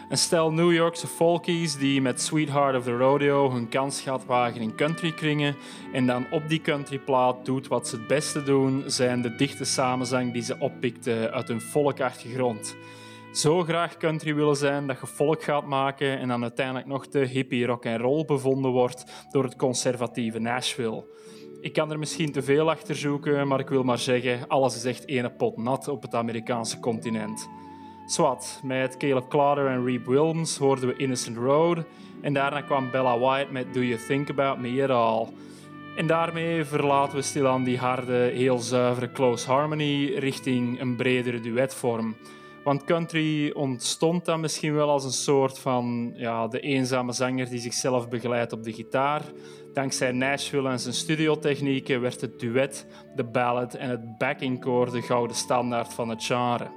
Een 0.08 0.18
stel 0.18 0.52
New 0.52 0.72
Yorkse 0.72 1.06
folkies 1.06 1.76
die 1.76 2.00
met 2.00 2.20
Sweetheart 2.20 2.76
of 2.76 2.84
the 2.84 2.96
Rodeo 2.96 3.50
hun 3.50 3.68
kans 3.68 4.00
gaat 4.00 4.26
wagen 4.26 4.60
in 4.60 4.74
countrykringen 4.74 5.56
en 5.92 6.06
dan 6.06 6.26
op 6.30 6.48
die 6.48 6.60
countryplaat 6.60 7.44
doet 7.44 7.68
wat 7.68 7.88
ze 7.88 7.96
het 7.96 8.06
beste 8.06 8.42
doen, 8.42 8.82
zijn 8.86 9.22
de 9.22 9.34
dichte 9.34 9.64
samenzang 9.64 10.32
die 10.32 10.42
ze 10.42 10.56
oppikten 10.58 11.32
uit 11.32 11.48
hun 11.48 11.60
volkachtige 11.60 12.34
grond. 12.34 12.76
Zo 13.32 13.62
graag 13.62 13.96
country 13.96 14.34
willen 14.34 14.56
zijn 14.56 14.86
dat 14.86 15.00
je 15.00 15.06
volk 15.06 15.42
gaat 15.42 15.66
maken 15.66 16.18
en 16.18 16.28
dan 16.28 16.42
uiteindelijk 16.42 16.86
nog 16.86 17.06
te 17.06 17.18
hippie 17.18 17.66
rock 17.66 17.86
and 17.86 18.00
roll 18.00 18.24
bevonden 18.24 18.70
wordt 18.70 19.04
door 19.30 19.44
het 19.44 19.56
conservatieve 19.56 20.38
Nashville. 20.38 21.04
Ik 21.64 21.72
kan 21.72 21.90
er 21.90 21.98
misschien 21.98 22.32
te 22.32 22.42
veel 22.42 22.70
achter 22.70 22.96
zoeken, 22.96 23.48
maar 23.48 23.60
ik 23.60 23.68
wil 23.68 23.82
maar 23.82 23.98
zeggen, 23.98 24.48
alles 24.48 24.76
is 24.76 24.84
echt 24.84 25.08
ene 25.08 25.30
pot 25.30 25.56
nat 25.56 25.88
op 25.88 26.02
het 26.02 26.14
Amerikaanse 26.14 26.80
continent. 26.80 27.48
Swat, 28.06 28.60
met 28.62 28.96
Caleb 28.96 29.28
Clarder 29.28 29.66
en 29.66 29.84
Reeb 29.84 30.06
Wilms 30.06 30.56
hoorden 30.56 30.88
we 30.88 30.96
Innocent 30.96 31.36
Road 31.36 31.78
en 32.20 32.32
daarna 32.32 32.60
kwam 32.60 32.90
Bella 32.90 33.18
White 33.18 33.52
met 33.52 33.74
Do 33.74 33.80
You 33.80 34.00
Think 34.06 34.30
About 34.30 34.58
Me 34.58 34.82
At 34.82 34.90
All. 34.90 35.28
En 35.96 36.06
daarmee 36.06 36.64
verlaten 36.64 37.16
we 37.16 37.22
stilaan 37.22 37.64
die 37.64 37.78
harde, 37.78 38.30
heel 38.34 38.58
zuivere 38.58 39.12
close 39.12 39.50
harmony 39.50 40.14
richting 40.18 40.80
een 40.80 40.96
bredere 40.96 41.40
duetvorm. 41.40 42.16
Want 42.64 42.84
country 42.84 43.50
ontstond 43.50 44.24
dan 44.24 44.40
misschien 44.40 44.74
wel 44.74 44.90
als 44.90 45.04
een 45.04 45.10
soort 45.10 45.58
van 45.58 46.12
ja, 46.16 46.48
de 46.48 46.60
eenzame 46.60 47.12
zanger 47.12 47.48
die 47.48 47.60
zichzelf 47.60 48.08
begeleidt 48.08 48.52
op 48.52 48.62
de 48.62 48.72
gitaar. 48.72 49.22
Dankzij 49.74 50.12
Nashville 50.12 50.68
en 50.68 50.80
zijn 50.80 50.94
studiotechnieken 50.94 52.00
werd 52.00 52.20
het 52.20 52.40
duet, 52.40 52.86
de 53.16 53.24
ballad 53.24 53.74
en 53.74 53.90
het 53.90 54.18
backingcore 54.18 54.90
de 54.90 55.02
gouden 55.02 55.36
standaard 55.36 55.92
van 55.92 56.08
het 56.08 56.24
genre. 56.24 56.70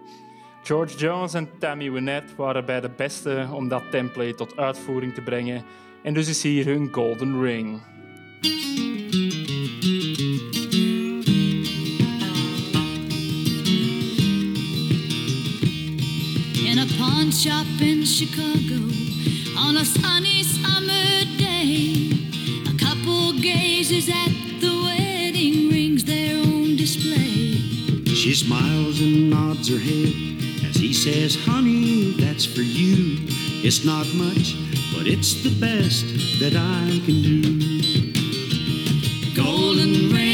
George 0.64 0.98
Jones 0.98 1.34
en 1.34 1.50
Tammy 1.60 1.92
Wynette 1.92 2.36
waren 2.36 2.66
bij 2.66 2.82
de 2.82 2.90
beste 2.90 3.48
om 3.54 3.68
dat 3.68 3.92
template 3.92 4.36
tot 4.36 4.58
uitvoering 4.58 5.14
te 5.14 5.22
brengen 5.22 5.64
en 6.04 6.14
dus 6.14 6.28
is 6.28 6.44
hier 6.44 6.66
hun 6.66 6.90
Golden 6.92 7.42
Ring. 7.42 7.82
In 16.66 16.78
a 16.78 16.86
pawn 16.98 17.32
shop 17.32 17.66
in 17.80 18.06
Chicago 18.06 18.84
on 19.68 19.78
a 19.78 19.84
sunny 19.84 20.44
faces 23.88 24.10
at 24.10 24.60
the 24.60 24.82
wedding 24.84 25.70
rings 25.70 26.04
their 26.04 26.36
own 26.36 26.76
display. 26.76 27.56
She 28.14 28.34
smiles 28.36 29.00
and 29.00 29.30
nods 29.30 29.70
her 29.70 29.80
head 29.80 30.14
as 30.68 30.76
he 30.76 30.94
says, 30.94 31.38
Honey, 31.46 32.12
that's 32.12 32.46
for 32.46 32.62
you. 32.62 33.18
It's 33.64 33.86
not 33.86 34.06
much, 34.14 34.56
but 34.94 35.08
it's 35.08 35.42
the 35.42 35.58
best 35.62 36.06
that 36.42 36.56
I 36.56 37.00
can 37.06 37.22
do. 37.22 38.14
Golden 39.34 40.14
rain. 40.14 40.27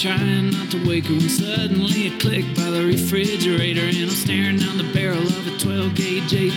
trying 0.00 0.50
not 0.52 0.70
to 0.70 0.88
wake 0.88 1.04
her 1.04 1.12
when 1.12 1.28
suddenly 1.28 2.06
a 2.06 2.18
click 2.18 2.46
by 2.56 2.70
the 2.70 2.86
refrigerator, 2.86 3.82
and 3.82 3.96
I'm 3.98 4.08
staring 4.08 4.56
down 4.56 4.78
the 4.78 4.90
barrel 4.94 5.18
of 5.18 5.46
a 5.46 5.58
12 5.58 5.94
gauge 5.94 6.32
8 6.32 6.52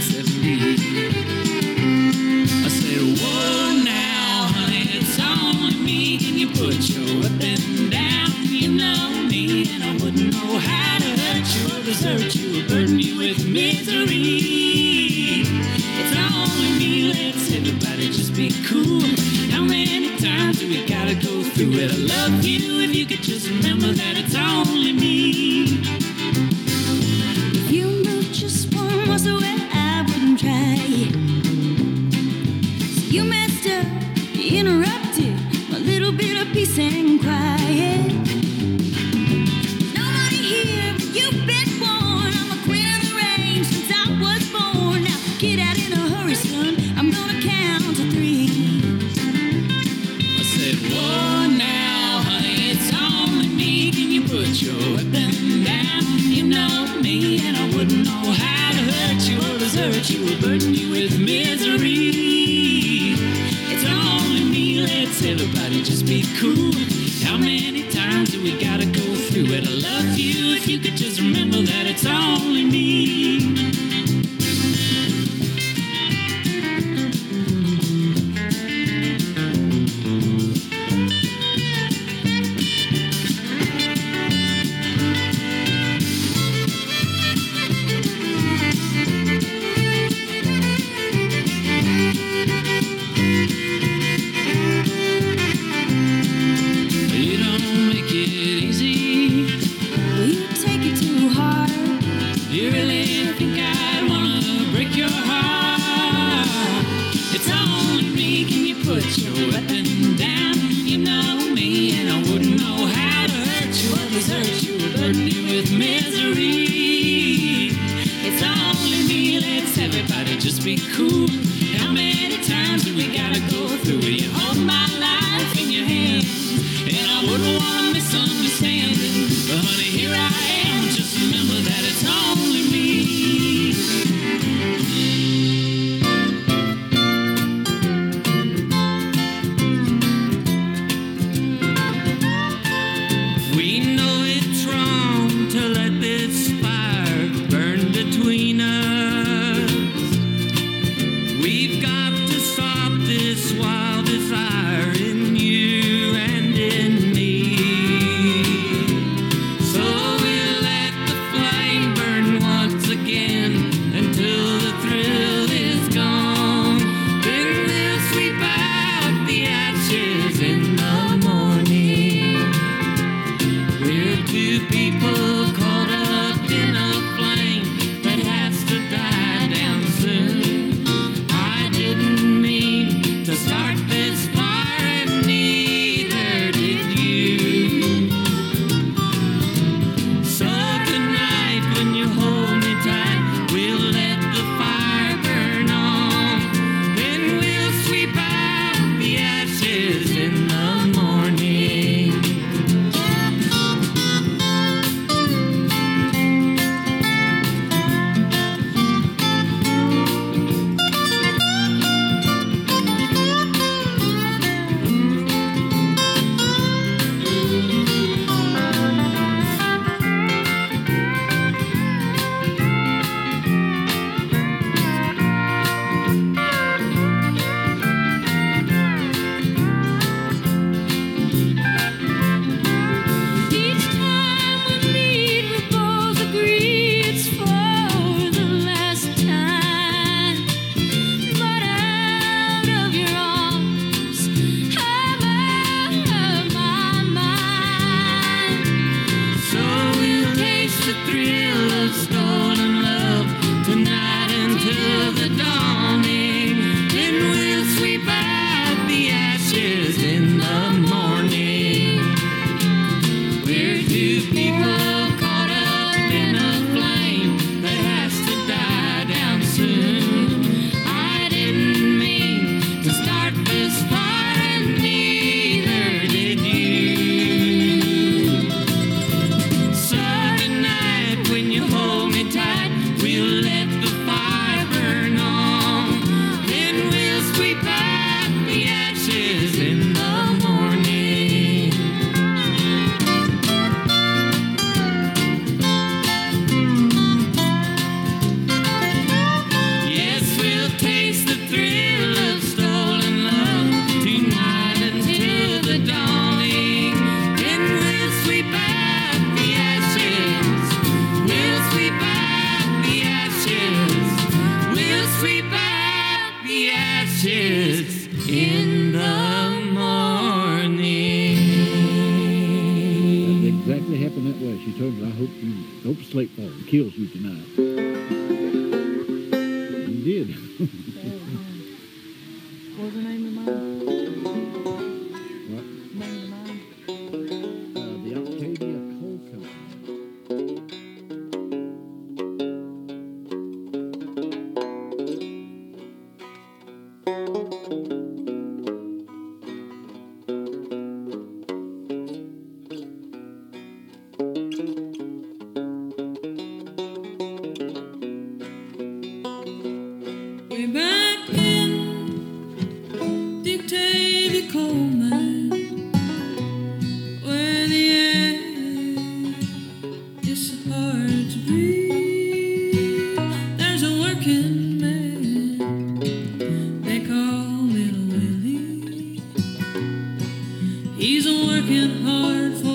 hard 381.89 382.53
for 382.57 382.72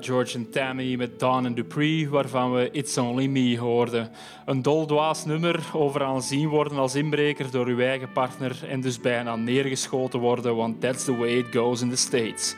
George 0.00 0.36
en 0.36 0.50
Tammy 0.50 0.96
met 0.96 1.22
en 1.22 1.54
Dupree, 1.54 2.08
waarvan 2.08 2.52
we 2.52 2.68
It's 2.72 2.96
Only 2.96 3.26
Me 3.26 3.58
hoorden. 3.58 4.10
Een 4.46 4.62
doldwaas 4.62 5.24
nummer 5.24 5.60
over 5.72 6.02
aanzien 6.02 6.48
worden 6.48 6.78
als 6.78 6.94
inbreker 6.94 7.50
door 7.50 7.66
uw 7.66 7.78
eigen 7.78 8.12
partner 8.12 8.58
en 8.68 8.80
dus 8.80 9.00
bijna 9.00 9.36
neergeschoten 9.36 10.20
worden, 10.20 10.56
want 10.56 10.80
that's 10.80 11.04
the 11.04 11.16
way 11.16 11.38
it 11.38 11.46
goes 11.52 11.80
in 11.80 11.90
the 11.90 11.96
States. 11.96 12.56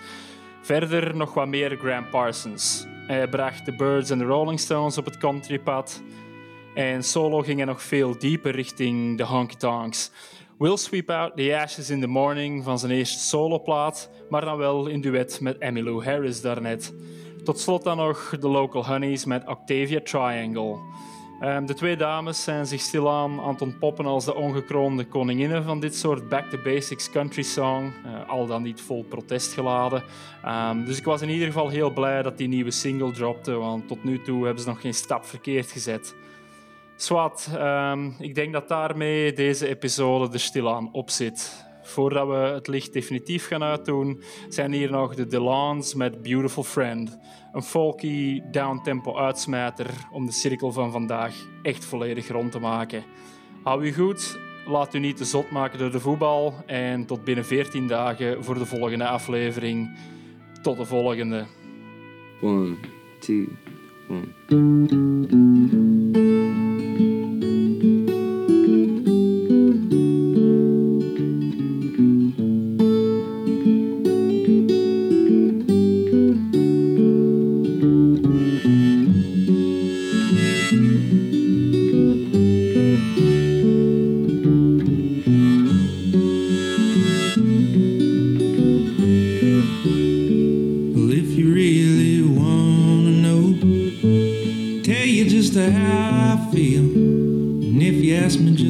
Verder 0.61 1.17
nog 1.17 1.35
wat 1.35 1.49
meer 1.49 1.77
Graham 1.77 2.09
Parsons. 2.11 2.87
Hij 3.07 3.29
bracht 3.29 3.65
de 3.65 3.77
Birds 3.77 4.11
en 4.11 4.19
de 4.19 4.25
Rolling 4.25 4.61
Stones 4.61 4.99
op 4.99 5.05
het 5.05 5.19
countrypad. 5.19 6.03
En 6.75 7.03
solo 7.03 7.41
ging 7.41 7.57
hij 7.57 7.67
nog 7.67 7.83
veel 7.83 8.19
dieper 8.19 8.55
richting 8.55 9.17
de 9.19 9.25
honky 9.25 9.57
tonks. 9.57 10.11
We'll 10.61 10.77
Sweep 10.77 11.11
Out 11.11 11.37
the 11.37 11.57
Ashes 11.57 11.91
in 11.91 12.01
the 12.01 12.07
Morning 12.07 12.65
van 12.65 12.79
zijn 12.79 12.93
eerste 12.93 13.19
soloplaat, 13.19 14.11
maar 14.29 14.45
dan 14.45 14.57
wel 14.57 14.87
in 14.87 15.01
duet 15.01 15.41
met 15.41 15.59
Emmylou 15.59 16.05
Harris 16.05 16.41
daarnet. 16.41 16.93
Tot 17.51 17.61
slot 17.61 17.85
dan 17.85 17.97
nog 17.97 18.37
de 18.41 18.49
Local 18.49 18.87
Honeys 18.87 19.25
met 19.25 19.47
Octavia 19.47 20.01
Triangle. 20.03 20.79
Ehm, 21.41 21.67
de 21.67 21.75
twee 21.75 21.97
dames 21.97 22.43
zijn 22.45 22.67
zich 22.67 22.81
stilaan 22.81 23.41
aan 23.41 23.53
het 23.53 23.63
ontpoppen 23.63 24.07
als 24.07 24.25
de 24.25 24.35
ongekroonde 24.35 25.05
koninginnen 25.05 25.65
van 25.65 25.81
dit 25.81 25.95
soort 25.97 26.29
back-to-basics 26.29 27.11
country 27.11 27.43
song, 27.43 27.93
eh, 28.05 28.29
al 28.29 28.47
dan 28.47 28.63
niet 28.63 28.81
vol 28.81 29.05
protest 29.05 29.53
geladen. 29.53 30.03
Ehm, 30.45 30.85
dus 30.85 30.99
ik 30.99 31.05
was 31.05 31.23
in 31.23 31.29
ieder 31.29 31.47
geval 31.47 31.69
heel 31.69 31.93
blij 31.93 32.23
dat 32.23 32.39
die 32.39 32.49
nieuwe 32.49 32.71
single 32.71 33.13
dropte, 33.13 33.53
want 33.53 33.89
tot 33.89 34.05
nu 34.05 34.23
toe 34.23 34.45
hebben 34.45 34.63
ze 34.63 34.69
nog 34.69 34.81
geen 34.81 34.95
stap 34.95 35.25
verkeerd 35.25 35.71
gezet. 35.71 36.15
Swat, 36.97 37.51
ehm, 37.55 38.11
ik 38.19 38.35
denk 38.35 38.53
dat 38.53 38.69
daarmee 38.69 39.33
deze 39.33 39.69
episode 39.69 40.33
er 40.33 40.41
stilaan 40.41 40.89
op 40.93 41.11
zit. 41.11 41.69
Voordat 41.83 42.29
we 42.29 42.35
het 42.35 42.67
licht 42.67 42.93
definitief 42.93 43.47
gaan 43.47 43.63
uitdoen, 43.63 44.23
zijn 44.49 44.73
hier 44.73 44.91
nog 44.91 45.15
de 45.15 45.27
Delans 45.27 45.95
met 45.95 46.23
Beautiful 46.23 46.63
Friend. 46.63 47.19
Een 47.53 47.63
folky, 47.63 48.43
downtempo 48.51 49.17
uitsmijter 49.17 49.91
om 50.11 50.27
de 50.27 50.33
cirkel 50.33 50.73
van 50.73 50.91
vandaag 50.91 51.35
echt 51.63 51.85
volledig 51.85 52.29
rond 52.29 52.53
te 52.53 52.59
maken. 52.59 53.05
Hou 53.63 53.85
u 53.85 53.93
goed, 53.93 54.39
laat 54.67 54.95
u 54.95 54.99
niet 54.99 55.17
te 55.17 55.25
zot 55.25 55.51
maken 55.51 55.79
door 55.79 55.91
de 55.91 56.01
voetbal 56.01 56.55
en 56.67 57.07
tot 57.07 57.25
binnen 57.25 57.45
14 57.45 57.87
dagen 57.87 58.45
voor 58.45 58.55
de 58.55 58.67
volgende 58.67 59.07
aflevering. 59.07 59.99
Tot 60.63 60.77
de 60.77 60.85
volgende. 60.85 61.47
One, 62.41 62.77
two, 63.21 63.47
one. 64.09 64.29
And 98.37 98.70